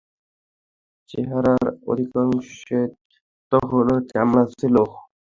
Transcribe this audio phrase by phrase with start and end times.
[1.09, 2.79] চেহারার অর্ধেকাংশে
[3.51, 4.75] তখনও চামড়া ছিল।